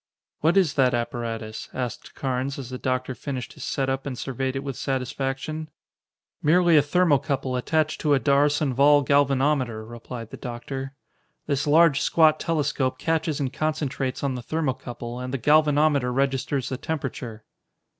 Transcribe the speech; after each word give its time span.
"What 0.39 0.57
is 0.57 0.73
that 0.73 0.95
apparatus?" 0.95 1.69
asked 1.75 2.15
Carnes 2.15 2.57
as 2.57 2.71
the 2.71 2.79
doctor 2.79 3.13
finished 3.13 3.53
his 3.53 3.63
set 3.63 3.87
up 3.87 4.07
and 4.07 4.17
surveyed 4.17 4.55
it 4.55 4.63
with 4.63 4.75
satisfaction. 4.75 5.69
"Merely 6.41 6.75
a 6.75 6.81
thermocouple 6.81 7.55
attached 7.55 8.01
to 8.01 8.15
a 8.15 8.19
D'Arsonval 8.19 9.03
galvanometer," 9.05 9.85
replied 9.87 10.31
the 10.31 10.37
doctor. 10.37 10.95
"This 11.45 11.67
large, 11.67 12.01
squat 12.01 12.39
telescope 12.39 12.97
catches 12.97 13.39
and 13.39 13.53
concentrates 13.53 14.23
on 14.23 14.33
the 14.33 14.41
thermocouple 14.41 15.19
and 15.19 15.31
the 15.31 15.37
galvanometer 15.37 16.11
registers 16.11 16.69
the 16.69 16.77
temperature." 16.77 17.45